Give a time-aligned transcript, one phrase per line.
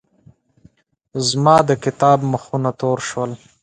[1.27, 3.31] زما د کتاب مخونه تور شول.